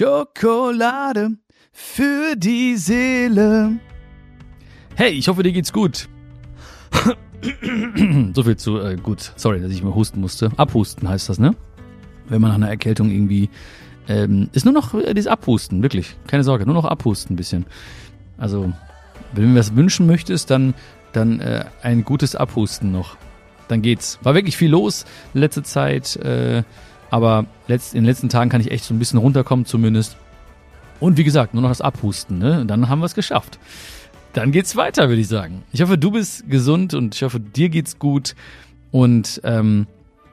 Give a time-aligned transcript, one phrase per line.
[0.00, 1.32] Schokolade
[1.72, 3.78] für die Seele.
[4.94, 6.08] Hey, ich hoffe, dir geht's gut.
[8.34, 9.34] so viel zu äh, gut.
[9.36, 10.52] Sorry, dass ich mal husten musste.
[10.56, 11.54] Abhusten heißt das, ne?
[12.30, 13.50] Wenn man nach einer Erkältung irgendwie
[14.08, 16.16] ähm, ist nur noch äh, dieses Abhusten, wirklich.
[16.26, 17.66] Keine Sorge, nur noch Abhusten ein bisschen.
[18.38, 18.72] Also,
[19.34, 20.72] wenn du mir was wünschen möchtest, dann,
[21.12, 23.18] dann äh, ein gutes Abhusten noch.
[23.68, 24.18] Dann geht's.
[24.22, 25.04] War wirklich viel los
[25.34, 26.62] letzte Zeit, äh,
[27.10, 30.16] aber letzt, in den letzten Tagen kann ich echt so ein bisschen runterkommen zumindest.
[31.00, 32.60] Und wie gesagt, nur noch das Abhusten, ne?
[32.60, 33.58] Und dann haben wir es geschafft.
[34.32, 35.62] Dann geht's weiter, würde ich sagen.
[35.72, 38.36] Ich hoffe, du bist gesund und ich hoffe, dir geht's gut.
[38.92, 39.86] Und ähm,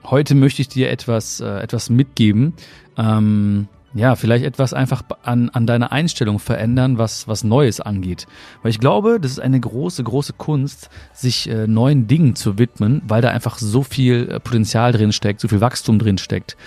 [0.04, 2.54] heute möchte ich dir etwas, äh, etwas mitgeben.
[2.98, 8.28] Ähm, ja, vielleicht etwas einfach an, an deiner Einstellung verändern, was, was Neues angeht.
[8.62, 13.02] Weil ich glaube, das ist eine große, große Kunst, sich äh, neuen Dingen zu widmen,
[13.08, 16.58] weil da einfach so viel äh, Potenzial drin steckt, so viel Wachstum drin steckt.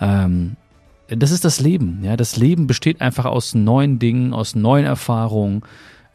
[0.00, 0.56] Ähm,
[1.08, 2.00] das ist das Leben.
[2.02, 5.62] Ja, das Leben besteht einfach aus neuen Dingen, aus neuen Erfahrungen.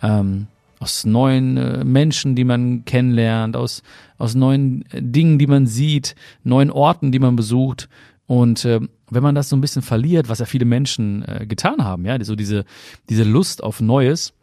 [0.01, 0.47] Ähm,
[0.81, 3.83] aus neuen äh, Menschen, die man kennenlernt, aus,
[4.17, 7.87] aus neuen äh, Dingen, die man sieht, neuen Orten, die man besucht.
[8.27, 11.83] Und äh, wenn man das so ein bisschen verliert, was ja viele Menschen äh, getan
[11.83, 12.65] haben, ja, so diese,
[13.09, 14.33] diese Lust auf Neues,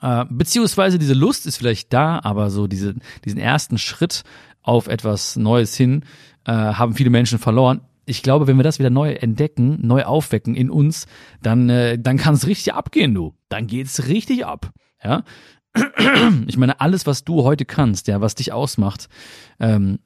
[0.00, 4.22] äh, beziehungsweise diese Lust ist vielleicht da, aber so diese, diesen ersten Schritt
[4.62, 6.04] auf etwas Neues hin,
[6.46, 7.82] äh, haben viele Menschen verloren.
[8.06, 11.06] Ich glaube, wenn wir das wieder neu entdecken, neu aufwecken in uns,
[11.42, 13.34] dann, äh, dann kann es richtig abgehen, du.
[13.48, 14.70] Dann geht's richtig ab.
[15.02, 15.24] Ja,
[16.46, 19.08] ich meine, alles, was du heute kannst, ja, was dich ausmacht,
[19.58, 20.00] ähm,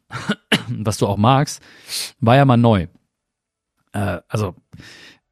[0.68, 1.62] was du auch magst,
[2.20, 2.86] war ja mal neu.
[3.92, 4.54] Äh, also,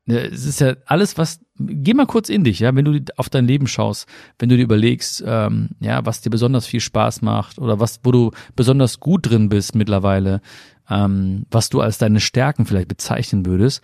[0.07, 3.29] ne, es ist ja alles, was, geh mal kurz in dich, ja, wenn du auf
[3.29, 4.09] dein Leben schaust,
[4.39, 8.13] wenn du dir überlegst, ähm, ja, was dir besonders viel Spaß macht oder was, wo
[8.13, 10.41] du besonders gut drin bist mittlerweile,
[10.89, 13.83] ähm, was du als deine Stärken vielleicht bezeichnen würdest,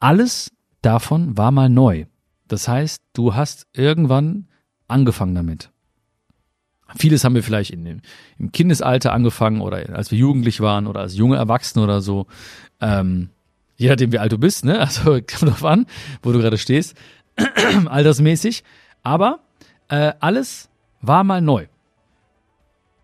[0.00, 2.06] alles davon war mal neu.
[2.48, 4.48] Das heißt, du hast irgendwann
[4.88, 5.70] angefangen damit.
[6.96, 8.02] Vieles haben wir vielleicht in
[8.38, 12.26] im Kindesalter angefangen oder als wir jugendlich waren oder als junge Erwachsene oder so.
[12.80, 13.30] Ähm,
[13.76, 14.78] je nachdem, wie alt du bist, ne?
[14.80, 15.86] Also kommt drauf an,
[16.22, 16.96] wo du gerade stehst,
[17.86, 18.64] altersmäßig.
[19.02, 19.40] Aber
[19.88, 21.66] äh, alles war mal neu.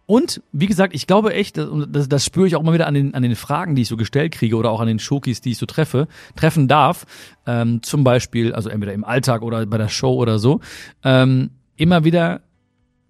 [0.07, 2.95] Und wie gesagt, ich glaube echt, das, das, das spüre ich auch mal wieder an
[2.95, 5.51] den, an den Fragen, die ich so gestellt kriege oder auch an den Schokis, die
[5.51, 7.05] ich so treffe, treffen darf.
[7.47, 10.61] Ähm, zum Beispiel, also entweder im Alltag oder bei der Show oder so.
[11.05, 12.41] Ähm, immer wieder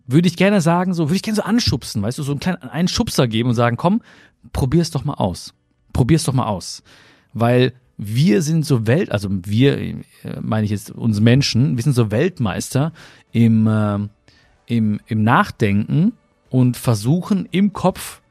[0.08, 2.62] würde ich gerne sagen, so würde ich gerne so anschubsen, weißt du, so einen kleinen
[2.62, 4.00] einen Schubser geben und sagen, komm,
[4.52, 5.54] probier's doch mal aus.
[5.92, 6.82] Probier's doch mal aus.
[7.34, 9.94] Weil wir sind so Welt, also wir, äh,
[10.40, 12.92] meine ich jetzt uns Menschen, wir sind so Weltmeister
[13.32, 13.98] im, äh,
[14.66, 16.12] im, im Nachdenken
[16.48, 18.22] und versuchen im Kopf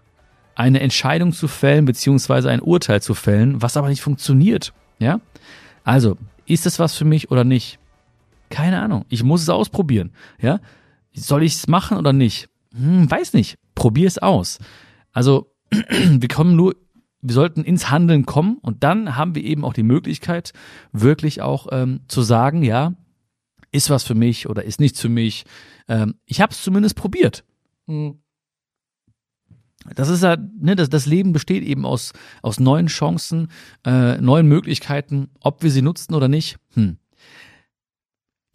[0.56, 4.74] eine Entscheidung zu fällen, beziehungsweise ein Urteil zu fällen, was aber nicht funktioniert.
[4.98, 5.20] Ja?
[5.84, 6.18] Also,
[6.48, 7.78] ist es was für mich oder nicht?
[8.50, 9.06] Keine Ahnung.
[9.10, 10.12] Ich muss es ausprobieren.
[10.42, 10.60] Ja?
[11.18, 12.50] Soll ich es machen oder nicht?
[12.74, 13.58] Hm, weiß nicht.
[13.76, 14.60] Probier es aus.
[15.12, 16.76] Also, wir kommen nur,
[17.22, 20.54] wir sollten ins Handeln kommen und dann haben wir eben auch die Möglichkeit,
[20.92, 22.94] wirklich auch ähm, zu sagen, ja,
[23.72, 25.46] ist was für mich oder ist nichts für mich.
[25.88, 27.44] Ähm, ich habe es zumindest probiert.
[27.88, 28.20] Hm.
[29.96, 33.50] Das ist ja, ne, das, das Leben besteht eben aus, aus neuen Chancen,
[33.86, 36.58] äh, neuen Möglichkeiten, ob wir sie nutzen oder nicht.
[36.74, 36.98] Hm.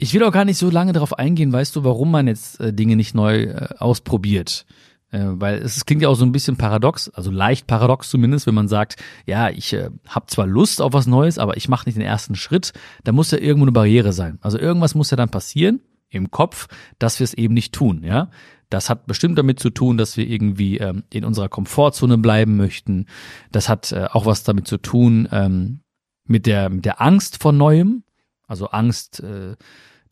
[0.03, 2.73] Ich will auch gar nicht so lange darauf eingehen, weißt du, warum man jetzt äh,
[2.73, 4.67] Dinge nicht neu äh, ausprobiert.
[5.13, 8.49] Äh, weil es, es klingt ja auch so ein bisschen paradox, also leicht paradox zumindest,
[8.49, 8.97] wenn man sagt,
[9.27, 12.35] ja, ich äh, habe zwar Lust auf was Neues, aber ich mache nicht den ersten
[12.35, 12.73] Schritt.
[13.05, 14.41] Da muss ja irgendwo eine Barriere sein.
[14.41, 16.67] Also irgendwas muss ja dann passieren im Kopf,
[16.99, 18.29] dass wir es eben nicht tun, ja.
[18.71, 23.07] Das hat bestimmt damit zu tun, dass wir irgendwie ähm, in unserer Komfortzone bleiben möchten.
[23.53, 25.79] Das hat äh, auch was damit zu tun ähm,
[26.27, 28.03] mit der mit der Angst vor Neuem,
[28.49, 29.55] also Angst äh,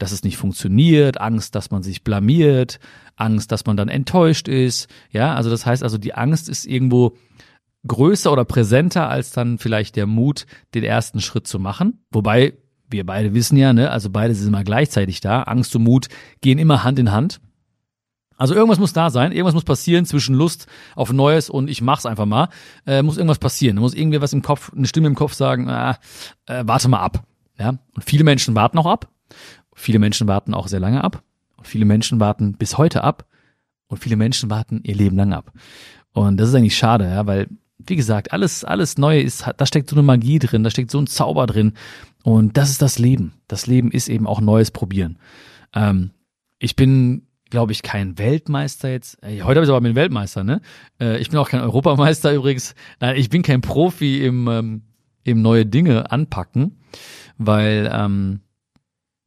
[0.00, 2.80] dass es nicht funktioniert, Angst, dass man sich blamiert,
[3.16, 4.88] Angst, dass man dann enttäuscht ist.
[5.10, 7.16] Ja, also das heißt also, die Angst ist irgendwo
[7.86, 12.04] größer oder präsenter als dann vielleicht der Mut, den ersten Schritt zu machen.
[12.10, 12.54] Wobei
[12.88, 15.42] wir beide wissen ja, ne, also beide sind immer gleichzeitig da.
[15.42, 16.08] Angst und Mut
[16.40, 17.40] gehen immer Hand in Hand.
[18.36, 20.66] Also irgendwas muss da sein, irgendwas muss passieren zwischen Lust
[20.96, 22.48] auf Neues und ich mach's einfach mal.
[22.86, 23.76] Äh, muss irgendwas passieren.
[23.76, 25.98] Da muss irgendwie was im Kopf, eine Stimme im Kopf sagen, ah,
[26.46, 27.22] äh, warte mal ab.
[27.58, 29.10] Ja, und viele Menschen warten auch ab.
[29.80, 31.22] Viele Menschen warten auch sehr lange ab.
[31.56, 33.24] Und viele Menschen warten bis heute ab.
[33.86, 35.52] Und viele Menschen warten ihr Leben lang ab.
[36.12, 37.48] Und das ist eigentlich schade, ja, weil,
[37.78, 41.00] wie gesagt, alles, alles Neue ist, da steckt so eine Magie drin, da steckt so
[41.00, 41.72] ein Zauber drin.
[42.22, 43.32] Und das ist das Leben.
[43.48, 45.18] Das Leben ist eben auch Neues probieren.
[45.74, 46.10] Ähm,
[46.58, 49.18] ich bin, glaube ich, kein Weltmeister jetzt.
[49.22, 50.60] Heute habe ich aber einen Weltmeister, ne?
[51.00, 52.74] Äh, ich bin auch kein Europameister übrigens.
[53.00, 54.82] Nein, ich bin kein Profi im, ähm,
[55.24, 56.76] eben neue Dinge anpacken,
[57.38, 58.40] weil ähm,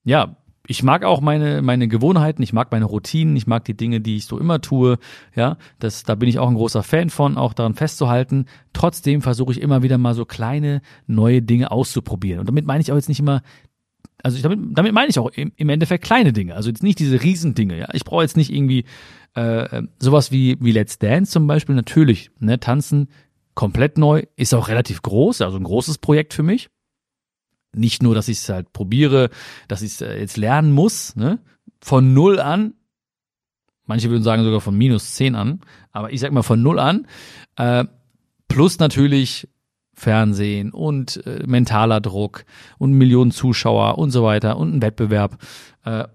[0.03, 0.35] ja,
[0.65, 4.15] ich mag auch meine, meine Gewohnheiten, ich mag meine Routinen, ich mag die Dinge, die
[4.15, 4.98] ich so immer tue.
[5.36, 8.45] Ja, das, da bin ich auch ein großer Fan von, auch daran festzuhalten.
[8.71, 12.39] Trotzdem versuche ich immer wieder mal so kleine neue Dinge auszuprobieren.
[12.39, 13.42] Und damit meine ich auch jetzt nicht immer,
[14.24, 16.56] also damit, damit meine ich auch im, im Endeffekt kleine Dinge.
[16.56, 17.77] Also jetzt nicht diese Riesendinge.
[17.77, 18.86] Ja, ich brauche jetzt nicht irgendwie
[19.36, 21.75] äh, sowas wie wie Let's Dance zum Beispiel.
[21.75, 23.09] Natürlich, ne, tanzen
[23.54, 26.69] komplett neu ist auch relativ groß, also ein großes Projekt für mich
[27.75, 29.29] nicht nur, dass ich es halt probiere,
[29.67, 31.39] dass ich es äh, jetzt lernen muss, ne?
[31.81, 32.73] von null an.
[33.85, 35.59] Manche würden sagen sogar von minus zehn an,
[35.91, 37.07] aber ich sag mal von null an.
[37.57, 37.85] Äh,
[38.47, 39.47] plus natürlich
[39.93, 42.45] Fernsehen und äh, mentaler Druck
[42.77, 45.37] und Millionen Zuschauer und so weiter und ein Wettbewerb.
[45.83, 46.05] Äh,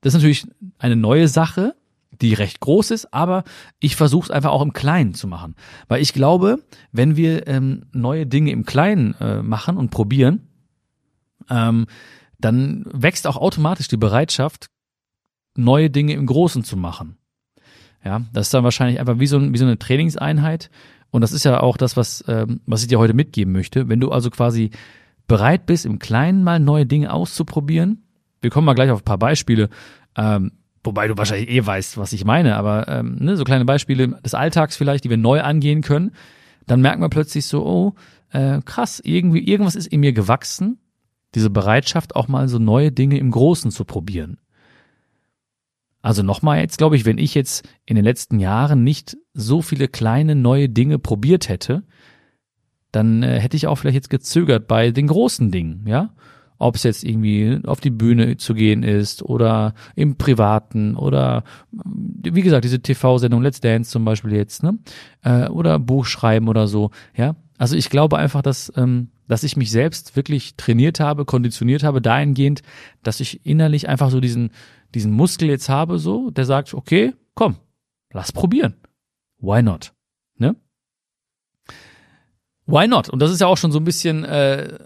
[0.00, 0.46] das ist natürlich
[0.78, 1.74] eine neue Sache,
[2.20, 3.44] die recht groß ist, aber
[3.78, 5.54] ich versuche es einfach auch im Kleinen zu machen.
[5.88, 10.49] Weil ich glaube, wenn wir ähm, neue Dinge im Kleinen äh, machen und probieren,
[11.50, 11.86] ähm,
[12.38, 14.70] dann wächst auch automatisch die Bereitschaft,
[15.56, 17.16] neue Dinge im Großen zu machen.
[18.04, 20.70] Ja, das ist dann wahrscheinlich einfach wie so, ein, wie so eine Trainingseinheit.
[21.10, 23.88] Und das ist ja auch das, was, ähm, was ich dir heute mitgeben möchte.
[23.88, 24.70] Wenn du also quasi
[25.26, 28.04] bereit bist, im Kleinen mal neue Dinge auszuprobieren,
[28.40, 29.68] wir kommen mal gleich auf ein paar Beispiele,
[30.16, 30.52] ähm,
[30.82, 34.34] wobei du wahrscheinlich eh weißt, was ich meine, aber ähm, ne, so kleine Beispiele des
[34.34, 36.12] Alltags vielleicht, die wir neu angehen können,
[36.66, 37.94] dann merken wir plötzlich so, oh,
[38.30, 40.78] äh, krass, irgendwie, irgendwas ist in mir gewachsen
[41.34, 44.38] diese Bereitschaft, auch mal so neue Dinge im Großen zu probieren.
[46.02, 49.86] Also nochmal jetzt, glaube ich, wenn ich jetzt in den letzten Jahren nicht so viele
[49.86, 51.84] kleine neue Dinge probiert hätte,
[52.90, 56.14] dann äh, hätte ich auch vielleicht jetzt gezögert bei den großen Dingen, ja?
[56.58, 61.42] Ob es jetzt irgendwie auf die Bühne zu gehen ist oder im Privaten oder
[61.72, 64.78] wie gesagt, diese TV-Sendung Let's Dance zum Beispiel jetzt, ne?
[65.22, 67.36] Äh, oder Buch schreiben oder so, ja?
[67.58, 72.02] Also ich glaube einfach, dass ähm, dass ich mich selbst wirklich trainiert habe, konditioniert habe,
[72.02, 72.62] dahingehend,
[73.04, 74.50] dass ich innerlich einfach so diesen,
[74.92, 77.54] diesen Muskel jetzt habe, so, der sagt, okay, komm,
[78.12, 78.74] lass probieren.
[79.38, 79.94] Why not?
[80.36, 80.56] Ne?
[82.66, 83.08] Why not?
[83.08, 84.78] Und das ist ja auch schon so ein bisschen äh,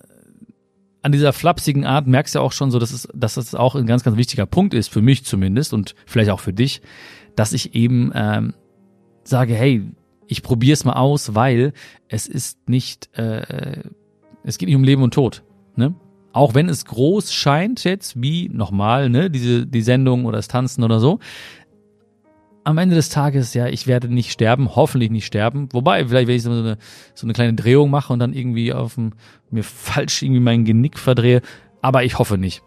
[1.00, 3.75] an dieser flapsigen Art merkst du ja auch schon so, dass es, dass es auch
[3.75, 6.82] ein ganz, ganz wichtiger Punkt ist, für mich zumindest und vielleicht auch für dich,
[7.35, 8.52] dass ich eben ähm,
[9.23, 9.90] sage, hey,
[10.26, 11.73] ich probiere es mal aus, weil
[12.08, 13.85] es ist nicht äh,
[14.44, 15.43] es geht nicht um Leben und Tod.
[15.76, 15.94] Ne?
[16.32, 20.85] Auch wenn es groß scheint jetzt, wie nochmal, ne, diese, die Sendung oder das Tanzen
[20.85, 21.19] oder so.
[22.64, 25.69] Am Ende des Tages, ja, ich werde nicht sterben, hoffentlich nicht sterben.
[25.73, 26.79] Wobei, vielleicht, wenn ich so eine,
[27.14, 29.12] so eine kleine Drehung mache und dann irgendwie auf dem,
[29.50, 31.40] mir falsch irgendwie mein Genick verdrehe.
[31.82, 32.62] Aber ich hoffe nicht.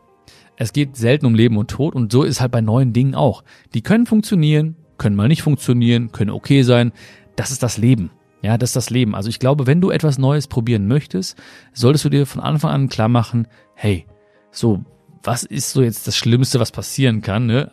[0.55, 3.43] Es geht selten um Leben und Tod und so ist halt bei neuen Dingen auch.
[3.73, 6.91] Die können funktionieren, können mal nicht funktionieren, können okay sein.
[7.35, 8.11] Das ist das Leben.
[8.41, 9.15] Ja, das ist das Leben.
[9.15, 11.37] Also ich glaube, wenn du etwas Neues probieren möchtest,
[11.73, 14.05] solltest du dir von Anfang an klar machen, hey,
[14.51, 14.83] so,
[15.23, 17.47] was ist so jetzt das Schlimmste, was passieren kann?
[17.47, 17.71] Ne?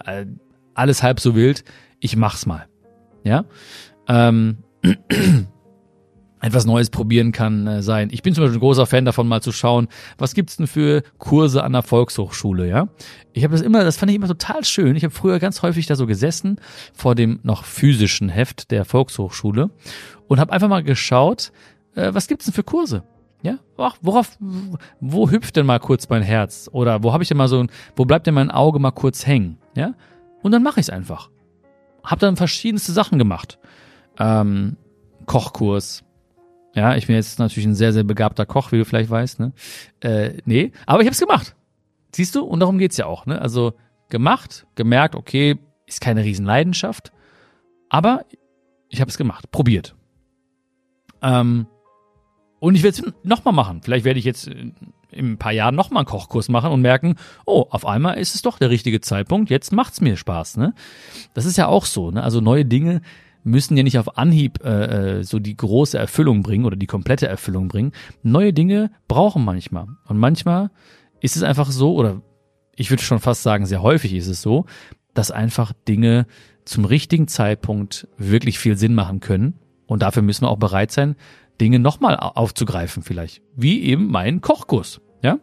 [0.75, 1.65] Alles halb so wild,
[2.01, 2.67] ich mach's mal.
[3.25, 3.45] Ja.
[4.09, 4.59] Ähm,
[6.45, 8.11] etwas Neues probieren kann äh, sein.
[8.13, 9.89] Ich bin zum Beispiel ein großer Fan davon, mal zu schauen,
[10.19, 12.89] was gibt's denn für Kurse an der Volkshochschule, ja?
[13.33, 14.95] Ich habe das immer, das fand ich immer total schön.
[14.95, 16.61] Ich habe früher ganz häufig da so gesessen
[16.93, 19.71] vor dem noch physischen Heft der Volkshochschule
[20.29, 21.51] und habe einfach mal geschaut,
[21.95, 23.05] äh, was gibt's denn für Kurse?
[23.43, 24.39] Ja, worauf,
[25.01, 26.69] wo hüpft denn mal kurz mein Herz?
[26.73, 29.27] Oder wo habe ich denn mal so, ein, wo bleibt denn mein Auge mal kurz
[29.27, 29.59] hängen?
[29.75, 29.95] Ja,
[30.43, 31.31] und dann mache ich es einfach.
[32.03, 33.59] Hab dann verschiedenste Sachen gemacht.
[34.19, 34.77] Ähm,
[35.27, 36.04] Kochkurs,
[36.75, 39.53] ja, ich bin jetzt natürlich ein sehr, sehr begabter Koch, wie du vielleicht weißt, ne?
[40.01, 41.55] Äh, nee, aber ich habe es gemacht.
[42.15, 42.45] Siehst du?
[42.45, 43.41] Und darum geht's ja auch, ne?
[43.41, 43.75] Also
[44.09, 47.13] gemacht, gemerkt, okay, ist keine Riesenleidenschaft,
[47.89, 48.25] aber
[48.89, 49.95] ich habe es gemacht, probiert.
[51.23, 51.67] Ähm,
[52.59, 53.83] und ich werde es nochmal machen.
[53.83, 54.75] Vielleicht werde ich jetzt in
[55.33, 57.17] ein paar Jahren nochmal einen Kochkurs machen und merken,
[57.47, 60.75] oh, auf einmal ist es doch der richtige Zeitpunkt, jetzt macht's mir Spaß, ne?
[61.35, 62.23] Das ist ja auch so, ne?
[62.23, 63.01] Also neue Dinge
[63.45, 67.29] müssen ja nicht auf Anhieb äh, äh, so die große Erfüllung bringen oder die komplette
[67.29, 67.93] Erfüllung bringen.
[68.23, 69.87] Neue Dinge brauchen manchmal.
[70.07, 70.71] Und manchmal
[71.21, 72.23] ist es einfach so, oder
[72.75, 74.65] ich würde schon fast sagen, sehr häufig ist es so,
[75.13, 76.27] dass einfach Dinge
[76.65, 79.55] zum richtigen Zeitpunkt wirklich viel Sinn machen können.
[79.87, 81.15] Und dafür müssen wir auch bereit sein,
[81.61, 83.43] Dinge nochmal aufzugreifen vielleicht.
[83.55, 85.01] Wie eben mein Kochkurs.
[85.23, 85.39] Ja?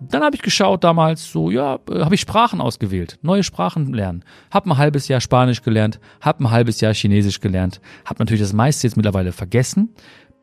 [0.00, 4.24] Dann habe ich geschaut damals, so ja, äh, habe ich Sprachen ausgewählt, neue Sprachen lernen.
[4.50, 8.52] Hab ein halbes Jahr Spanisch gelernt, hab ein halbes Jahr Chinesisch gelernt, hab natürlich das
[8.52, 9.90] meiste jetzt mittlerweile vergessen,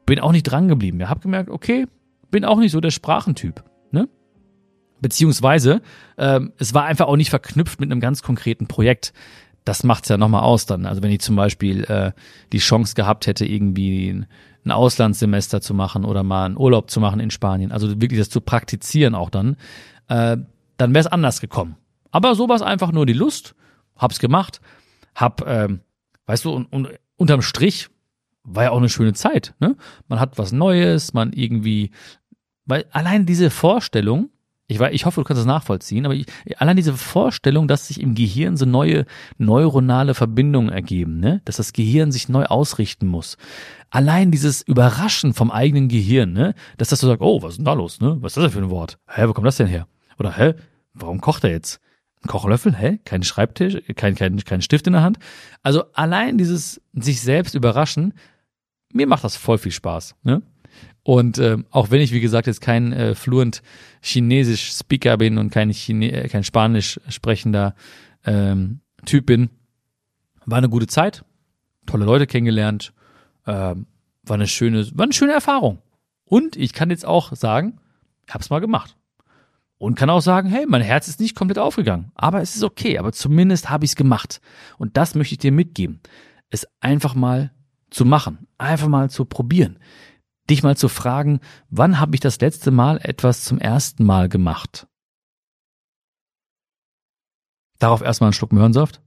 [0.05, 0.99] bin auch nicht dran geblieben.
[0.99, 1.87] Ja, hab gemerkt, okay,
[2.31, 4.09] bin auch nicht so der Sprachentyp, ne?
[5.01, 5.81] Beziehungsweise
[6.17, 9.13] ähm, es war einfach auch nicht verknüpft mit einem ganz konkreten Projekt.
[9.65, 10.85] das macht's ja nochmal aus dann.
[10.85, 12.11] Also wenn ich zum Beispiel äh,
[12.53, 14.23] die Chance gehabt hätte, irgendwie
[14.65, 18.29] ein, Auslandssemester zu machen oder mal einen Urlaub zu machen in Spanien, also wirklich das
[18.29, 19.57] zu praktizieren auch dann,
[20.07, 20.37] äh,
[20.77, 21.75] dann wäre es anders gekommen.
[22.11, 23.55] Aber so war es einfach nur die Lust,
[23.97, 24.61] hab's gemacht,
[25.15, 25.81] hab, ähm,
[26.25, 27.89] weißt du, und, und unterm Strich
[28.43, 29.53] war ja auch eine schöne Zeit.
[29.59, 29.75] Ne?
[30.07, 31.91] Man hat was Neues, man irgendwie,
[32.65, 34.29] weil allein diese Vorstellung,
[34.67, 36.25] ich, weiß, ich hoffe, du kannst das nachvollziehen, aber ich,
[36.57, 39.05] allein diese Vorstellung, dass sich im Gehirn so neue
[39.37, 41.41] neuronale Verbindungen ergeben, ne?
[41.45, 43.37] dass das Gehirn sich neu ausrichten muss.
[43.91, 46.55] Allein dieses Überraschen vom eigenen Gehirn, ne?
[46.77, 48.01] dass das so sagt, oh, was ist denn da los?
[48.01, 48.17] Ne?
[48.21, 48.97] Was ist das denn für ein Wort?
[49.07, 49.87] Hä, wo kommt das denn her?
[50.17, 50.55] Oder hä,
[50.93, 51.79] warum kocht er jetzt?
[52.23, 52.75] Ein Kochlöffel?
[52.75, 52.99] Hä?
[53.05, 53.77] Kein Schreibtisch?
[53.95, 55.19] Kein, kein, kein Stift in der Hand?
[55.61, 58.15] Also allein dieses sich selbst überraschen,
[58.91, 60.15] mir macht das voll viel Spaß.
[60.23, 60.41] Ne?
[61.05, 63.61] Und äh, auch wenn ich, wie gesagt, jetzt kein äh, fluent
[64.01, 67.75] Chinesisch Speaker bin und kein, Chine äh, kein Spanisch sprechender
[68.25, 69.51] ähm, Typ bin,
[70.47, 71.23] war eine gute Zeit,
[71.85, 72.91] tolle Leute kennengelernt,
[73.45, 73.77] äh, war
[74.27, 75.77] eine schöne, war eine schöne Erfahrung.
[76.23, 77.77] Und ich kann jetzt auch sagen,
[78.27, 78.97] hab's mal gemacht.
[79.77, 82.97] Und kann auch sagen, hey, mein Herz ist nicht komplett aufgegangen, aber es ist okay,
[82.97, 84.41] aber zumindest habe ich es gemacht.
[84.79, 85.99] Und das möchte ich dir mitgeben.
[86.49, 87.51] Es einfach mal
[87.91, 89.77] zu machen, einfach mal zu probieren
[90.49, 94.87] dich mal zu fragen, wann habe ich das letzte Mal etwas zum ersten Mal gemacht?
[97.79, 99.01] Darauf erstmal einen Schluck Möhrensaft.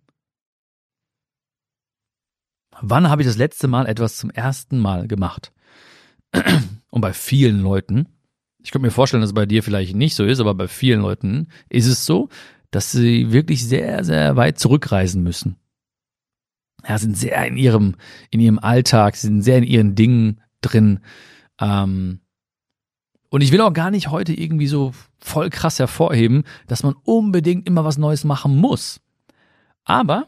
[2.80, 5.52] Wann habe ich das letzte Mal etwas zum ersten Mal gemacht?
[6.90, 8.08] Und bei vielen Leuten,
[8.62, 11.00] ich könnte mir vorstellen, dass es bei dir vielleicht nicht so ist, aber bei vielen
[11.00, 12.28] Leuten ist es so,
[12.70, 15.56] dass sie wirklich sehr, sehr weit zurückreisen müssen.
[16.86, 17.96] Ja, sind sehr in ihrem,
[18.30, 21.00] in ihrem Alltag, sind sehr in ihren Dingen drin.
[21.60, 22.20] Ähm,
[23.30, 27.66] und ich will auch gar nicht heute irgendwie so voll krass hervorheben, dass man unbedingt
[27.66, 29.00] immer was Neues machen muss.
[29.84, 30.26] Aber,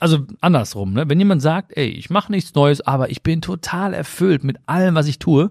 [0.00, 1.08] also andersrum, ne?
[1.08, 4.94] wenn jemand sagt, ey, ich mache nichts Neues, aber ich bin total erfüllt mit allem,
[4.94, 5.50] was ich tue,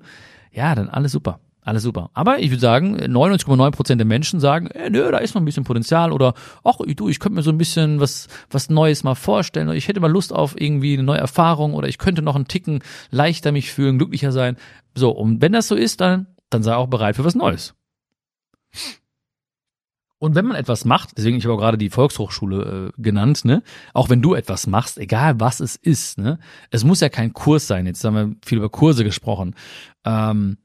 [0.52, 1.40] ja, dann alles super.
[1.64, 2.10] Alles super.
[2.14, 5.64] Aber ich würde sagen, 99,9% der Menschen sagen, äh, nö, da ist noch ein bisschen
[5.64, 9.68] Potenzial oder ach du, ich könnte mir so ein bisschen was, was Neues mal vorstellen
[9.68, 12.48] oder ich hätte mal Lust auf irgendwie eine neue Erfahrung oder ich könnte noch einen
[12.48, 14.58] Ticken leichter mich fühlen, glücklicher sein.
[14.96, 17.76] So, und wenn das so ist, dann, dann sei auch bereit für was Neues.
[20.18, 23.64] Und wenn man etwas macht, deswegen ich habe auch gerade die Volkshochschule äh, genannt, ne,
[23.94, 26.38] auch wenn du etwas machst, egal was es ist, ne,
[26.70, 27.88] es muss ja kein Kurs sein.
[27.88, 29.56] Jetzt haben wir viel über Kurse gesprochen.
[30.06, 30.58] Ähm,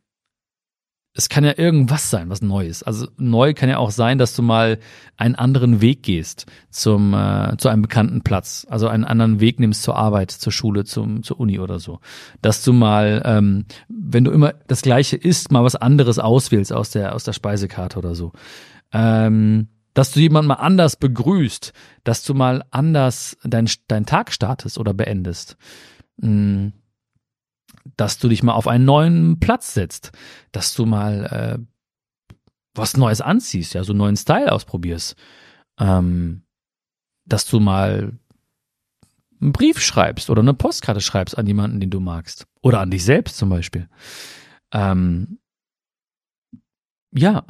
[1.17, 2.83] es kann ja irgendwas sein, was Neues.
[2.83, 4.79] Also neu kann ja auch sein, dass du mal
[5.17, 9.83] einen anderen Weg gehst zum äh, zu einem bekannten Platz, also einen anderen Weg nimmst
[9.83, 12.01] zur Arbeit, zur Schule, zum zur Uni oder so.
[12.43, 16.91] Dass du mal, ähm, wenn du immer das Gleiche isst, mal was anderes auswählst aus
[16.91, 18.33] der aus der Speisekarte oder so.
[18.93, 21.73] Ähm, dass du jemanden mal anders begrüßt,
[22.05, 25.57] dass du mal anders deinen dein Tag startest oder beendest.
[26.19, 26.75] Mhm
[27.97, 30.13] dass du dich mal auf einen neuen Platz setzt,
[30.53, 32.37] dass du mal äh,
[32.75, 35.17] was Neues anziehst, ja, so einen neuen Style ausprobierst,
[35.79, 36.43] ähm,
[37.25, 38.19] dass du mal
[39.41, 43.05] einen Brief schreibst oder eine Postkarte schreibst an jemanden, den du magst oder an dich
[43.05, 43.89] selbst zum Beispiel.
[44.73, 45.39] Ähm,
[47.13, 47.45] ja,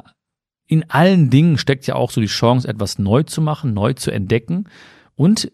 [0.67, 4.11] in allen Dingen steckt ja auch so die Chance, etwas neu zu machen, neu zu
[4.11, 4.69] entdecken
[5.15, 5.51] und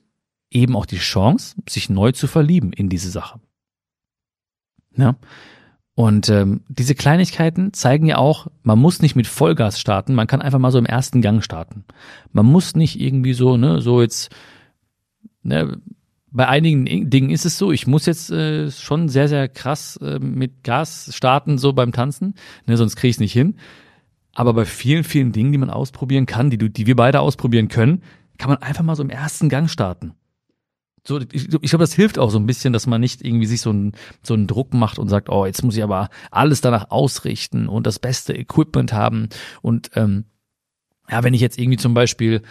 [0.49, 3.39] eben auch die Chance, sich neu zu verlieben in diese Sache.
[4.95, 5.15] Ja.
[5.95, 10.41] Und ähm, diese Kleinigkeiten zeigen ja auch, man muss nicht mit Vollgas starten, man kann
[10.41, 11.85] einfach mal so im ersten Gang starten.
[12.31, 14.33] Man muss nicht irgendwie so, ne, so jetzt,
[15.43, 15.77] ne,
[16.31, 20.17] bei einigen Dingen ist es so, ich muss jetzt äh, schon sehr, sehr krass äh,
[20.17, 22.33] mit Gas starten, so beim Tanzen,
[22.65, 23.57] ne, sonst kriege ich es nicht hin.
[24.33, 27.67] Aber bei vielen, vielen Dingen, die man ausprobieren kann, die, du, die wir beide ausprobieren
[27.67, 28.01] können,
[28.39, 30.15] kann man einfach mal so im ersten Gang starten
[31.05, 33.61] so, ich, ich glaube, das hilft auch so ein bisschen, dass man nicht irgendwie sich
[33.61, 33.91] so einen,
[34.21, 37.85] so einen Druck macht und sagt, oh, jetzt muss ich aber alles danach ausrichten und
[37.85, 39.27] das beste Equipment haben.
[39.61, 40.25] Und ähm,
[41.09, 42.41] ja, wenn ich jetzt irgendwie zum Beispiel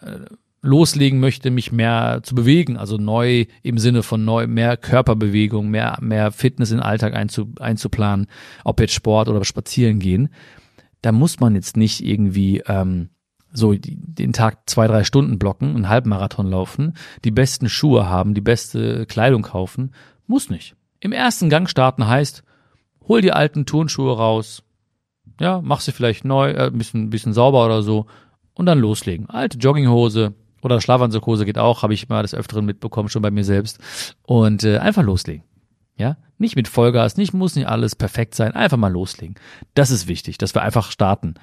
[0.00, 0.20] äh,
[0.62, 5.98] loslegen möchte, mich mehr zu bewegen, also neu im Sinne von neu, mehr Körperbewegung, mehr,
[6.00, 8.26] mehr Fitness in den Alltag einzu, einzuplanen,
[8.64, 10.30] ob jetzt Sport oder spazieren gehen,
[11.02, 13.10] da muss man jetzt nicht irgendwie ähm,
[13.56, 16.94] so den Tag zwei, drei Stunden blocken, einen Halbmarathon laufen,
[17.24, 19.92] die besten Schuhe haben, die beste Kleidung kaufen,
[20.26, 20.76] muss nicht.
[21.00, 22.42] Im ersten Gang starten heißt,
[23.08, 24.62] hol die alten Turnschuhe raus,
[25.40, 28.06] ja, mach sie vielleicht neu, äh, ein bisschen, bisschen sauber oder so
[28.54, 29.28] und dann loslegen.
[29.28, 33.44] Alte Jogginghose oder Schlafanzughose geht auch, habe ich mal des Öfteren mitbekommen, schon bei mir
[33.44, 33.78] selbst
[34.22, 35.44] und äh, einfach loslegen.
[35.98, 39.36] Ja, nicht mit Vollgas, nicht muss nicht alles perfekt sein, einfach mal loslegen.
[39.74, 41.34] Das ist wichtig, dass wir einfach starten.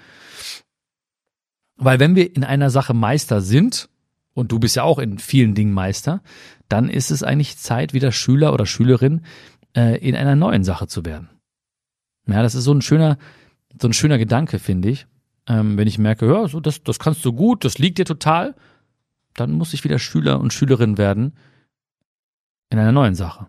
[1.83, 3.89] Weil wenn wir in einer Sache Meister sind
[4.33, 6.21] und du bist ja auch in vielen Dingen Meister,
[6.69, 9.21] dann ist es eigentlich Zeit, wieder Schüler oder Schülerin
[9.75, 11.29] äh, in einer neuen Sache zu werden.
[12.27, 13.17] Ja, das ist so ein schöner,
[13.79, 15.07] so ein schöner Gedanke, finde ich.
[15.47, 18.55] Ähm, wenn ich merke, ja, so das, das kannst du gut, das liegt dir total,
[19.33, 21.33] dann muss ich wieder Schüler und Schülerin werden
[22.69, 23.47] in einer neuen Sache.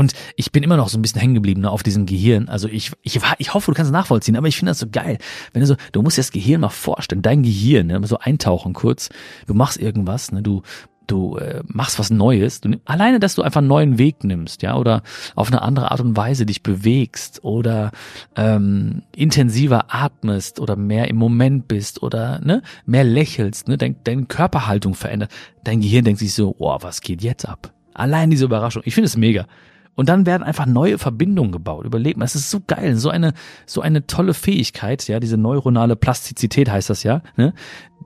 [0.00, 2.48] Und ich bin immer noch so ein bisschen hängen geblieben ne, auf diesem Gehirn.
[2.48, 5.18] Also ich, ich, ich hoffe, du kannst es nachvollziehen, aber ich finde das so geil.
[5.52, 8.72] Wenn du so, du musst dir das Gehirn mal vorstellen, dein Gehirn, ne, so eintauchen
[8.72, 9.10] kurz.
[9.46, 10.62] Du machst irgendwas, ne, du,
[11.06, 12.62] du äh, machst was Neues.
[12.62, 15.02] Du, alleine, dass du einfach einen neuen Weg nimmst, ja, oder
[15.34, 17.90] auf eine andere Art und Weise dich bewegst oder
[18.36, 24.24] ähm, intensiver atmest oder mehr im Moment bist oder ne, mehr lächelst, ne, dein, deine
[24.24, 25.30] Körperhaltung verändert.
[25.62, 27.74] Dein Gehirn denkt sich so, oh, was geht jetzt ab?
[27.92, 28.80] Allein diese Überraschung.
[28.86, 29.44] Ich finde es mega.
[29.94, 31.84] Und dann werden einfach neue Verbindungen gebaut.
[31.84, 33.34] Überleg mal, das ist so geil, so eine,
[33.66, 37.22] so eine tolle Fähigkeit, ja, diese neuronale Plastizität heißt das ja.
[37.36, 37.52] Ne?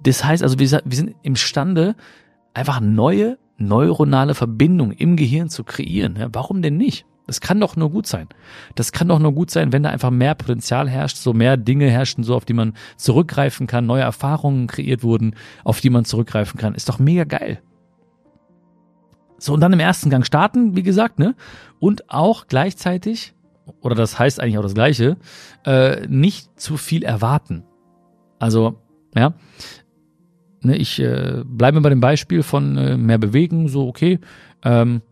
[0.03, 1.95] Das heißt also, wir, wir sind imstande,
[2.53, 6.17] einfach neue neuronale Verbindungen im Gehirn zu kreieren.
[6.19, 6.29] Ja?
[6.33, 7.07] Warum denn nicht?
[7.27, 8.29] Das kann doch nur gut sein.
[8.75, 11.89] Das kann doch nur gut sein, wenn da einfach mehr Potenzial herrscht, so mehr Dinge
[11.89, 16.61] herrschen, so auf die man zurückgreifen kann, neue Erfahrungen kreiert wurden, auf die man zurückgreifen
[16.61, 16.75] kann.
[16.75, 17.63] Ist doch mega geil.
[19.45, 21.35] So, und dann im ersten Gang starten, wie gesagt, ne?
[21.79, 23.35] Und auch gleichzeitig,
[23.83, 25.19] oder das heißt eigentlich auch das Gleiche,
[25.67, 27.63] äh, nicht zu viel erwarten.
[28.39, 28.81] Also,
[29.15, 29.35] ja,
[30.63, 34.19] ne, ich äh, bleibe bei dem Beispiel von äh, mehr bewegen, so, okay,
[34.63, 35.03] ähm,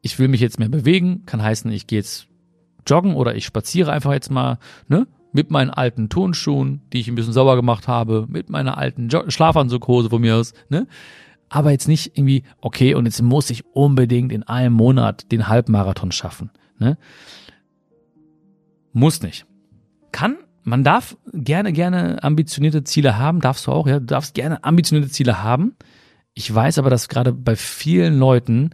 [0.00, 2.28] ich will mich jetzt mehr bewegen, kann heißen, ich gehe jetzt
[2.86, 4.58] joggen oder ich spaziere einfach jetzt mal,
[4.88, 5.06] ne?
[5.34, 9.28] Mit meinen alten Turnschuhen, die ich ein bisschen sauber gemacht habe, mit meiner alten jo
[9.28, 10.86] Schlafanzughose von mir aus, ne?
[11.48, 16.12] Aber jetzt nicht irgendwie, okay, und jetzt muss ich unbedingt in einem Monat den Halbmarathon
[16.12, 16.50] schaffen.
[16.78, 16.98] Ne?
[18.92, 19.46] Muss nicht.
[20.12, 24.64] Kann, man darf gerne, gerne ambitionierte Ziele haben, darfst du auch, ja, du darfst gerne
[24.64, 25.76] ambitionierte Ziele haben.
[26.34, 28.70] Ich weiß aber, dass gerade bei vielen Leuten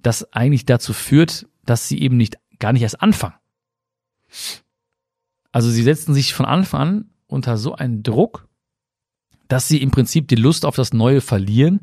[0.00, 3.34] das eigentlich dazu führt, dass sie eben nicht, gar nicht erst anfangen.
[5.52, 8.48] Also sie setzen sich von Anfang an unter so einen Druck,
[9.48, 11.80] dass sie im Prinzip die Lust auf das Neue verlieren,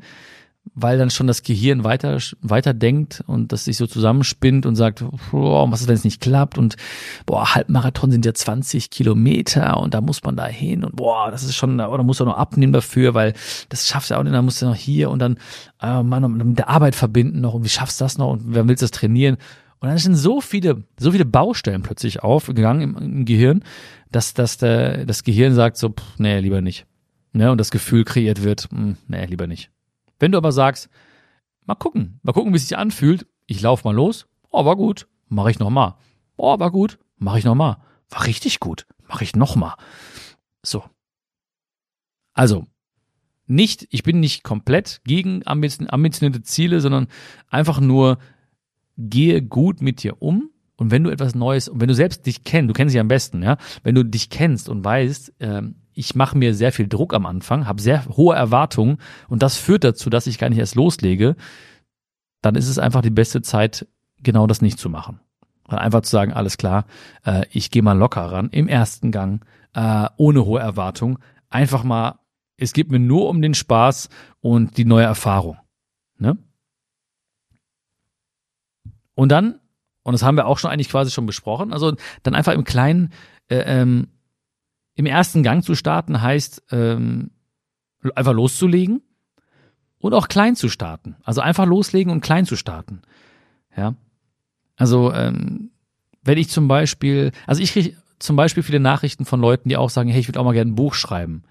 [0.74, 5.04] weil dann schon das Gehirn weiter, weiter denkt und das sich so zusammenspinnt und sagt,
[5.30, 6.76] boah, was ist, wenn es nicht klappt und
[7.24, 11.44] boah, Halbmarathon sind ja 20 Kilometer und da muss man da hin und boah, das
[11.44, 13.34] ist schon, oder muss er noch abnehmen dafür, weil
[13.68, 15.38] das schaffst du ja auch nicht, dann musst du noch hier und dann,
[15.80, 18.66] äh, Mann, mit der Arbeit verbinden noch und wie schaffst du das noch und wer
[18.68, 19.36] willst das trainieren?
[19.78, 23.62] Und dann sind so viele, so viele Baustellen plötzlich aufgegangen im, im Gehirn,
[24.10, 26.86] dass, dass der, das Gehirn sagt so, pff, nee, lieber nicht.
[27.32, 29.70] Ne, und das Gefühl kreiert wird, mh, hm, nee, lieber nicht.
[30.18, 30.88] Wenn du aber sagst,
[31.64, 35.08] mal gucken, mal gucken, wie es sich anfühlt, ich lauf mal los, oh, war gut,
[35.28, 35.98] mache ich noch mal.
[36.36, 37.82] Oh, war gut, mache ich noch mal.
[38.10, 39.74] War richtig gut, mache ich noch mal.
[40.62, 40.84] So.
[42.34, 42.66] Also,
[43.46, 47.08] nicht, ich bin nicht komplett gegen ambitionierte Ziele, sondern
[47.48, 48.18] einfach nur
[48.98, 52.44] gehe gut mit dir um und wenn du etwas Neues und wenn du selbst dich
[52.44, 56.14] kennst, du kennst dich am besten, ja, wenn du dich kennst und weißt, ähm, ich
[56.14, 60.10] mache mir sehr viel Druck am Anfang, habe sehr hohe Erwartungen und das führt dazu,
[60.10, 61.36] dass ich gar nicht erst loslege,
[62.42, 63.88] dann ist es einfach die beste Zeit,
[64.22, 65.20] genau das nicht zu machen.
[65.66, 66.84] Einfach zu sagen, alles klar,
[67.24, 72.20] äh, ich gehe mal locker ran, im ersten Gang, äh, ohne hohe Erwartung, einfach mal,
[72.58, 75.56] es geht mir nur um den Spaß und die neue Erfahrung.
[76.18, 76.36] Ne?
[79.14, 79.60] Und dann,
[80.02, 83.12] und das haben wir auch schon eigentlich quasi schon besprochen, also dann einfach im Kleinen
[83.48, 84.08] äh, ähm,
[84.96, 87.30] im ersten Gang zu starten heißt, ähm,
[88.14, 89.02] einfach loszulegen
[89.98, 91.16] und auch klein zu starten.
[91.22, 93.02] Also einfach loslegen und klein zu starten.
[93.76, 93.94] Ja.
[94.76, 95.70] Also, ähm,
[96.22, 99.90] wenn ich zum Beispiel, also ich kriege zum Beispiel viele Nachrichten von Leuten, die auch
[99.90, 101.42] sagen, hey, ich würde auch mal gerne ein Buch schreiben.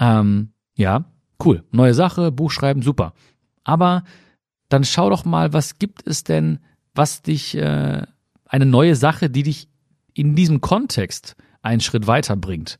[0.00, 1.04] Ähm, ja,
[1.44, 1.64] cool.
[1.70, 3.14] Neue Sache, Buch schreiben, super.
[3.64, 4.02] Aber
[4.68, 6.58] dann schau doch mal, was gibt es denn,
[6.94, 8.02] was dich, äh,
[8.44, 9.68] eine neue Sache, die dich
[10.12, 12.78] in diesem Kontext einen Schritt weiter bringt.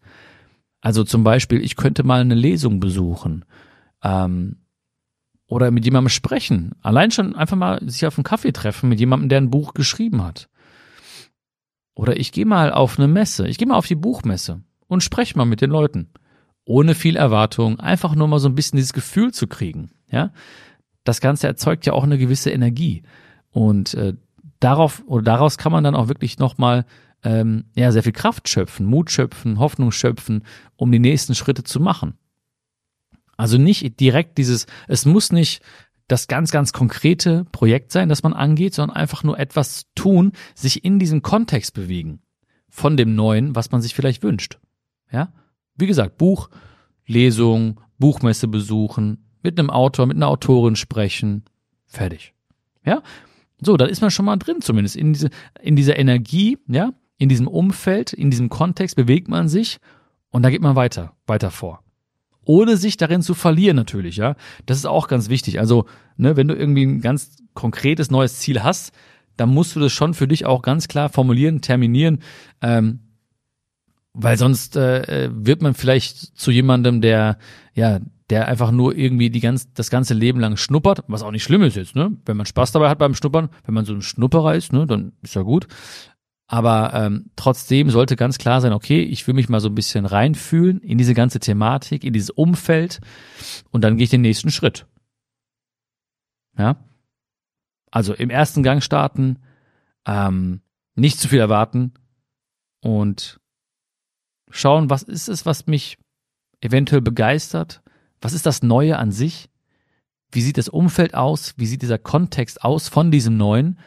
[0.80, 3.44] Also zum Beispiel, ich könnte mal eine Lesung besuchen
[4.02, 4.56] ähm,
[5.46, 6.72] oder mit jemandem sprechen.
[6.82, 10.22] Allein schon einfach mal sich auf einen Kaffee treffen mit jemandem, der ein Buch geschrieben
[10.22, 10.48] hat.
[11.94, 15.36] Oder ich gehe mal auf eine Messe, ich gehe mal auf die Buchmesse und spreche
[15.36, 16.10] mal mit den Leuten.
[16.64, 19.90] Ohne viel Erwartung, einfach nur mal so ein bisschen dieses Gefühl zu kriegen.
[20.10, 20.32] Ja,
[21.02, 23.02] das Ganze erzeugt ja auch eine gewisse Energie
[23.50, 24.14] und äh,
[24.60, 26.84] darauf oder daraus kann man dann auch wirklich noch mal
[27.24, 30.44] ähm, ja, sehr viel Kraft schöpfen, Mut schöpfen, Hoffnung schöpfen,
[30.76, 32.14] um die nächsten Schritte zu machen.
[33.36, 35.62] Also nicht direkt dieses, es muss nicht
[36.08, 40.84] das ganz, ganz konkrete Projekt sein, das man angeht, sondern einfach nur etwas tun, sich
[40.84, 42.20] in diesem Kontext bewegen
[42.68, 44.58] von dem Neuen, was man sich vielleicht wünscht.
[45.12, 45.32] Ja,
[45.76, 46.50] wie gesagt, Buch,
[47.06, 51.44] Lesung, Buchmesse besuchen, mit einem Autor, mit einer Autorin sprechen.
[51.86, 52.34] Fertig.
[52.84, 53.02] Ja?
[53.60, 57.28] So, da ist man schon mal drin, zumindest in diese, in dieser Energie, ja, in
[57.28, 59.78] diesem Umfeld, in diesem Kontext bewegt man sich
[60.30, 61.82] und da geht man weiter, weiter vor.
[62.44, 64.36] Ohne sich darin zu verlieren natürlich, ja.
[64.64, 65.60] Das ist auch ganz wichtig.
[65.60, 65.84] Also,
[66.16, 68.92] ne, wenn du irgendwie ein ganz konkretes neues Ziel hast,
[69.36, 72.20] dann musst du das schon für dich auch ganz klar formulieren, terminieren,
[72.62, 73.00] ähm,
[74.14, 77.38] weil sonst äh, wird man vielleicht zu jemandem, der
[77.74, 78.00] ja
[78.30, 81.62] der einfach nur irgendwie die ganz, das ganze Leben lang schnuppert, was auch nicht schlimm
[81.62, 82.14] ist jetzt, ne?
[82.26, 85.12] Wenn man Spaß dabei hat beim Schnuppern, wenn man so ein Schnupperer ist, ne, dann
[85.22, 85.66] ist ja gut.
[86.48, 90.06] Aber ähm, trotzdem sollte ganz klar sein, okay, ich will mich mal so ein bisschen
[90.06, 93.00] reinfühlen in diese ganze Thematik, in dieses Umfeld
[93.70, 94.86] und dann gehe ich den nächsten Schritt.
[96.56, 96.76] Ja.
[97.90, 99.38] Also im ersten Gang starten,
[100.06, 100.62] ähm,
[100.94, 101.92] nicht zu viel erwarten
[102.80, 103.38] und
[104.50, 105.98] schauen, was ist es, was mich
[106.60, 107.82] eventuell begeistert
[108.20, 109.48] was ist das Neue an sich?
[110.30, 111.54] Wie sieht das Umfeld aus?
[111.56, 113.78] Wie sieht dieser Kontext aus von diesem Neuen?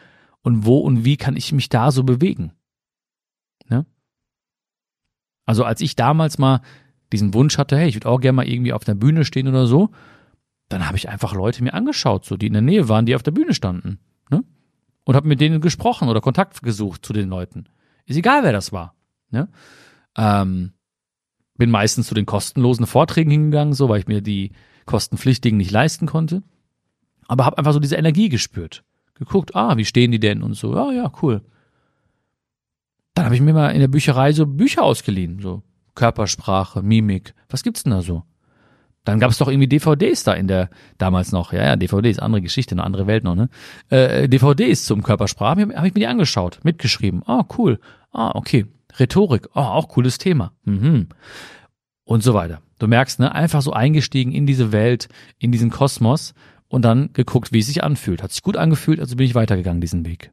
[0.42, 2.52] Und wo und wie kann ich mich da so bewegen?
[3.68, 3.86] Ne?
[5.44, 6.60] Also als ich damals mal
[7.12, 9.66] diesen Wunsch hatte, hey, ich würde auch gerne mal irgendwie auf der Bühne stehen oder
[9.66, 9.90] so,
[10.68, 13.22] dann habe ich einfach Leute mir angeschaut, so die in der Nähe waren, die auf
[13.22, 13.98] der Bühne standen,
[14.30, 14.42] ne?
[15.04, 17.66] Und habe mit denen gesprochen oder Kontakt gesucht zu den Leuten.
[18.06, 18.94] Ist egal, wer das war.
[19.30, 19.48] Ne?
[20.16, 20.72] Ähm,
[21.56, 24.52] bin meistens zu den kostenlosen Vorträgen hingegangen, so weil ich mir die
[24.86, 26.42] kostenpflichtigen nicht leisten konnte.
[27.26, 28.84] Aber habe einfach so diese Energie gespürt.
[29.24, 30.74] Geguckt, ah, wie stehen die denn und so.
[30.74, 31.42] Ja, ja, cool.
[33.14, 35.62] Dann habe ich mir mal in der Bücherei so Bücher ausgeliehen, so
[35.94, 37.34] Körpersprache, Mimik.
[37.48, 38.24] Was gibt's denn da so?
[39.04, 42.40] Dann gab es doch irgendwie DVDs da in der, damals noch, ja, ja, DVDs, andere
[42.40, 43.48] Geschichte, eine andere Welt noch, ne?
[43.88, 47.22] Äh, DVDs zum Körpersprache, habe hab ich mir die angeschaut, mitgeschrieben.
[47.26, 47.80] Ah, cool.
[48.12, 48.66] Ah, okay.
[48.98, 50.52] Rhetorik, oh, auch cooles Thema.
[50.64, 51.08] Mhm.
[52.04, 52.60] Und so weiter.
[52.78, 55.08] Du merkst, ne, einfach so eingestiegen in diese Welt,
[55.38, 56.34] in diesen Kosmos
[56.72, 58.22] und dann geguckt, wie es sich anfühlt.
[58.22, 60.32] Hat sich gut angefühlt, also bin ich weitergegangen diesen Weg.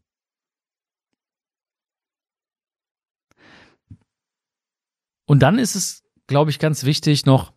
[5.26, 7.52] Und dann ist es, glaube ich, ganz wichtig noch,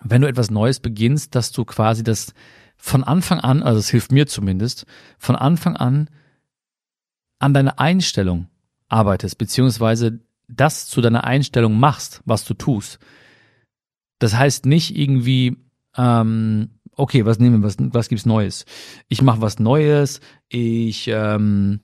[0.00, 2.32] wenn du etwas Neues beginnst, dass du quasi das
[2.78, 4.86] von Anfang an, also es hilft mir zumindest,
[5.18, 6.08] von Anfang an
[7.38, 8.48] an deine Einstellung
[8.88, 12.98] arbeitest, beziehungsweise das zu deiner Einstellung machst, was du tust.
[14.18, 15.58] Das heißt nicht irgendwie,
[15.98, 18.64] ähm, okay, was nehmen wir, was, was gibt's Neues?
[19.08, 21.80] Ich mache was Neues, ich ähm,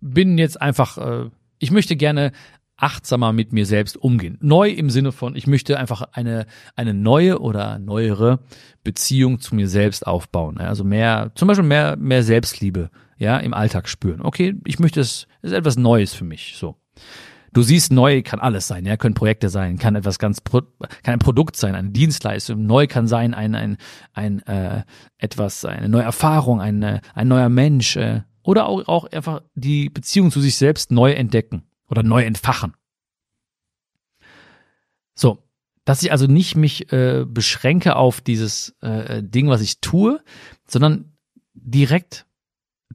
[0.00, 2.32] bin jetzt einfach, äh, ich möchte gerne
[2.76, 4.36] achtsamer mit mir selbst umgehen.
[4.40, 8.40] Neu im Sinne von, ich möchte einfach eine, eine neue oder neuere
[8.82, 10.58] Beziehung zu mir selbst aufbauen.
[10.58, 14.20] Also mehr, zum Beispiel mehr, mehr Selbstliebe ja, im Alltag spüren.
[14.22, 16.76] Okay, ich möchte es, es ist etwas Neues für mich, so.
[17.54, 20.66] Du siehst, neu kann alles sein, ja, können Projekte sein, kann etwas ganz, kann
[21.04, 22.66] ein Produkt sein, eine Dienstleistung.
[22.66, 23.76] Neu kann sein ein, ein,
[24.12, 24.82] ein, äh,
[25.18, 29.88] etwas, eine neue Erfahrung, ein, äh, ein neuer Mensch, äh, oder auch, auch einfach die
[29.88, 32.74] Beziehung zu sich selbst neu entdecken oder neu entfachen.
[35.14, 35.44] So,
[35.84, 40.20] dass ich also nicht mich äh, beschränke auf dieses äh, Ding, was ich tue,
[40.66, 41.12] sondern
[41.54, 42.26] direkt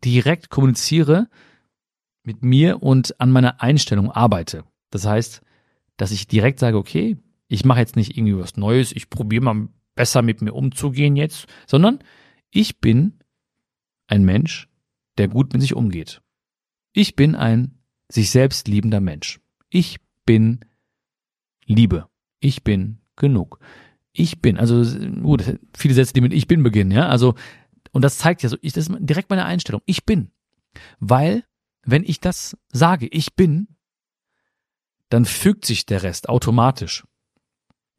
[0.04, 1.30] direkt kommuniziere
[2.24, 4.64] mit mir und an meiner Einstellung arbeite.
[4.92, 5.42] Das heißt,
[5.98, 9.68] dass ich direkt sage, okay, ich mache jetzt nicht irgendwie was Neues, ich probiere mal
[9.96, 12.00] besser mit mir umzugehen jetzt, sondern
[12.52, 13.20] ich bin
[14.08, 14.68] ein Mensch,
[15.18, 16.22] der gut mit sich umgeht.
[16.94, 19.40] Ich bin ein sich selbst liebender Mensch.
[19.70, 20.62] Ich bin
[21.66, 22.08] Liebe.
[22.40, 23.60] Ich bin genug.
[24.12, 24.84] Ich bin, also
[25.22, 27.08] gut, viele Sätze, die mit ich bin beginnen, ja.
[27.08, 27.36] Also
[27.92, 29.82] und das zeigt ja so, ich, das ist direkt meine Einstellung.
[29.86, 30.32] Ich bin.
[31.00, 31.44] Weil,
[31.84, 33.76] wenn ich das sage, ich bin,
[35.10, 37.06] dann fügt sich der Rest automatisch.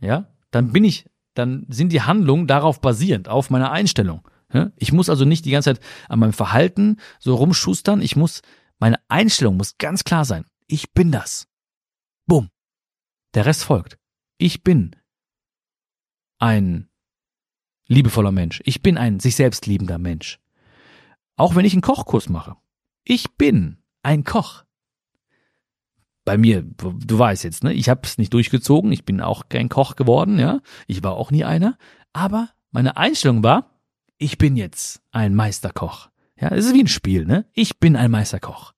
[0.01, 0.33] Ja?
[0.51, 4.29] Dann bin ich, dann sind die Handlungen darauf basierend, auf meiner Einstellung.
[4.77, 8.03] Ich muss also nicht die ganze Zeit an meinem Verhalten so rumschustern.
[8.03, 8.43] Ich muss,
[8.81, 10.45] meine Einstellung muss ganz klar sein.
[10.67, 11.47] Ich bin das.
[12.27, 12.51] Bumm.
[13.35, 13.97] Der Rest folgt.
[14.39, 14.97] Ich bin
[16.41, 16.89] ein
[17.87, 18.61] liebevoller Mensch.
[18.65, 20.41] Ich bin ein sich selbst liebender Mensch.
[21.37, 22.57] Auch wenn ich einen Kochkurs mache.
[23.11, 24.63] Ich bin ein Koch.
[26.25, 29.69] Bei mir, du weißt jetzt, ne, ich habe es nicht durchgezogen, ich bin auch kein
[29.69, 30.61] Koch geworden, ja.
[30.87, 31.77] Ich war auch nie einer,
[32.13, 33.81] aber meine Einstellung war,
[34.17, 36.09] ich bin jetzt ein Meisterkoch.
[36.41, 37.47] Ja, es ist wie ein Spiel, ne?
[37.53, 38.75] Ich bin ein Meisterkoch.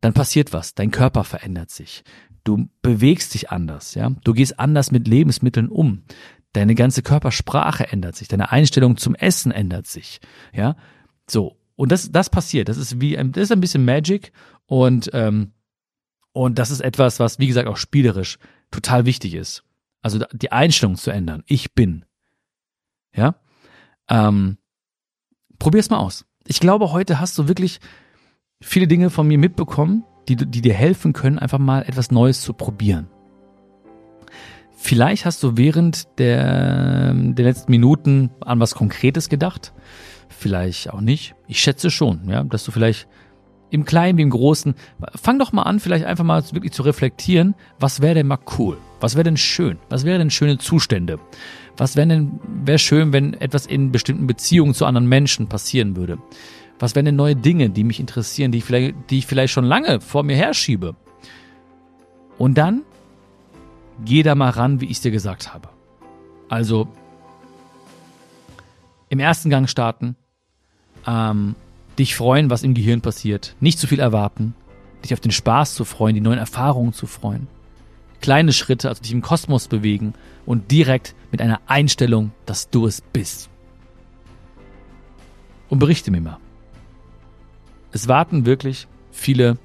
[0.00, 2.02] Dann passiert was, dein Körper verändert sich.
[2.42, 4.10] Du bewegst dich anders, ja.
[4.24, 6.02] Du gehst anders mit Lebensmitteln um.
[6.52, 10.20] Deine ganze Körpersprache ändert sich, deine Einstellung zum Essen ändert sich.
[10.52, 10.74] Ja,
[11.30, 11.56] so.
[11.76, 12.68] Und das, das passiert.
[12.68, 14.32] Das ist wie, das ist ein bisschen Magic
[14.66, 15.52] und, ähm,
[16.32, 18.38] und das ist etwas, was, wie gesagt, auch spielerisch
[18.70, 19.64] total wichtig ist.
[20.02, 21.42] Also die Einstellung zu ändern.
[21.46, 22.04] Ich bin.
[23.14, 23.36] Ja?
[24.08, 24.58] Ähm,
[25.58, 26.26] probier's mal aus.
[26.46, 27.80] Ich glaube, heute hast du wirklich
[28.60, 32.52] viele Dinge von mir mitbekommen, die, die dir helfen können, einfach mal etwas Neues zu
[32.52, 33.08] probieren.
[34.86, 39.72] Vielleicht hast du während der, der letzten Minuten an was Konkretes gedacht.
[40.28, 41.34] Vielleicht auch nicht.
[41.48, 43.08] Ich schätze schon, ja, dass du vielleicht
[43.70, 44.74] im Kleinen wie im Großen,
[45.14, 48.76] fang doch mal an, vielleicht einfach mal wirklich zu reflektieren, was wäre denn mal cool?
[49.00, 49.78] Was wäre denn schön?
[49.88, 51.18] Was wäre denn schöne Zustände?
[51.78, 56.18] Was wäre denn, wäre schön, wenn etwas in bestimmten Beziehungen zu anderen Menschen passieren würde?
[56.78, 59.64] Was wären denn neue Dinge, die mich interessieren, die ich vielleicht, die ich vielleicht schon
[59.64, 60.94] lange vor mir herschiebe?
[62.36, 62.82] Und dann
[64.04, 65.68] geh da mal ran, wie ich es dir gesagt habe.
[66.48, 66.88] Also
[69.08, 70.16] im ersten Gang starten,
[71.06, 71.54] ähm,
[71.98, 74.54] dich freuen, was im Gehirn passiert, nicht zu viel erwarten,
[75.04, 77.46] dich auf den Spaß zu freuen, die neuen Erfahrungen zu freuen.
[78.20, 80.14] Kleine Schritte, also dich im Kosmos bewegen
[80.46, 83.50] und direkt mit einer Einstellung, dass du es bist.
[85.68, 86.38] Und berichte mir mal.
[87.92, 89.58] Es warten wirklich viele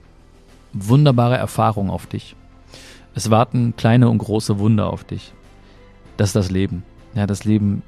[0.73, 2.35] wunderbare Erfahrungen auf dich.
[3.19, 5.33] Es warten kleine und große Wunder auf dich.
[6.17, 6.83] Das ist das Leben.
[7.15, 7.83] Ja, das Leben.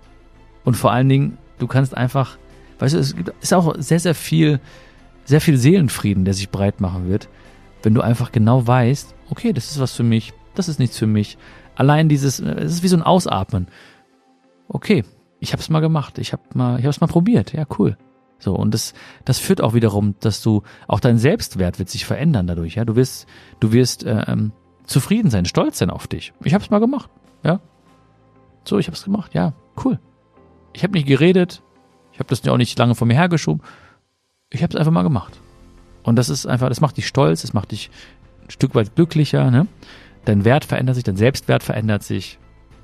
[0.65, 2.37] Und vor allen Dingen, du kannst einfach
[2.81, 4.59] Weißt du, es ist auch sehr, sehr viel,
[5.23, 7.29] sehr viel Seelenfrieden, der sich breit machen wird,
[7.83, 11.05] wenn du einfach genau weißt, okay, das ist was für mich, das ist nichts für
[11.05, 11.37] mich.
[11.75, 13.67] Allein dieses, es ist wie so ein Ausatmen.
[14.67, 15.03] Okay,
[15.39, 17.97] ich habe es mal gemacht, ich habe mal, ich habe es mal probiert, ja cool.
[18.39, 22.47] So und das, das führt auch wiederum, dass du auch dein Selbstwert wird sich verändern
[22.47, 22.75] dadurch.
[22.75, 23.27] Ja, du wirst,
[23.59, 24.53] du wirst äh, ähm,
[24.91, 26.33] zufrieden sein, stolz sein auf dich.
[26.43, 27.09] Ich habe es mal gemacht,
[27.43, 27.59] ja.
[28.63, 29.99] So, ich habe es gemacht, ja, cool.
[30.73, 31.61] Ich habe nicht geredet,
[32.13, 33.61] ich habe das ja auch nicht lange vor mir hergeschoben.
[34.49, 35.39] Ich habe es einfach mal gemacht.
[36.03, 37.89] Und das ist einfach, das macht dich stolz, das macht dich
[38.43, 39.49] ein Stück weit glücklicher.
[39.51, 39.67] Ne?
[40.25, 42.37] Dein Wert verändert sich, dein Selbstwert verändert sich.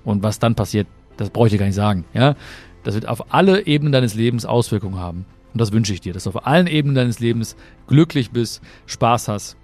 [0.03, 2.05] Und was dann passiert, das brauche ich dir gar nicht sagen.
[2.13, 2.35] Ja,
[2.83, 5.25] das wird auf alle Ebenen deines Lebens Auswirkungen haben.
[5.53, 7.55] Und das wünsche ich dir, dass du auf allen Ebenen deines Lebens
[7.87, 9.57] glücklich bist, Spaß hast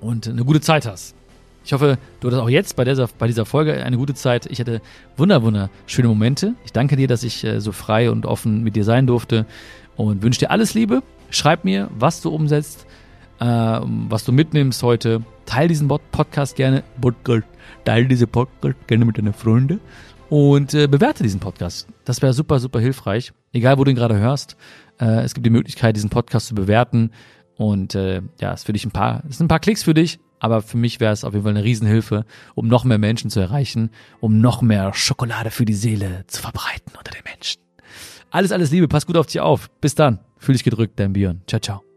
[0.00, 1.16] und eine gute Zeit hast.
[1.64, 4.46] Ich hoffe, du hattest auch jetzt bei dieser, bei dieser Folge eine gute Zeit.
[4.46, 4.82] Ich hatte
[5.16, 6.54] wunder, wunderschöne Momente.
[6.64, 9.46] Ich danke dir, dass ich äh, so frei und offen mit dir sein durfte
[9.96, 11.02] und wünsche dir alles Liebe.
[11.30, 12.86] Schreib mir, was du umsetzt,
[13.40, 15.22] äh, was du mitnimmst heute.
[15.46, 16.84] Teil diesen Podcast gerne.
[17.84, 19.80] Teil diese Podcast gerne mit deinen Freunden
[20.28, 21.88] und äh, bewerte diesen Podcast.
[22.04, 23.32] Das wäre super, super hilfreich.
[23.52, 24.56] Egal, wo du ihn gerade hörst.
[25.00, 27.10] Äh, es gibt die Möglichkeit, diesen Podcast zu bewerten.
[27.56, 30.18] Und äh, ja, es für dich ein paar, es sind ein paar Klicks für dich,
[30.44, 33.40] aber für mich wäre es auf jeden Fall eine Riesenhilfe, um noch mehr Menschen zu
[33.40, 33.88] erreichen,
[34.20, 37.62] um noch mehr Schokolade für die Seele zu verbreiten unter den Menschen.
[38.30, 39.70] Alles, alles Liebe, pass gut auf dich auf.
[39.80, 40.18] Bis dann.
[40.36, 41.40] Fühl dich gedrückt, dein Björn.
[41.46, 41.93] Ciao, ciao.